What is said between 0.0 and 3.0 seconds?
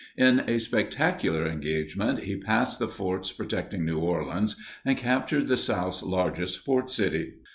In a spectacular engagement he passed the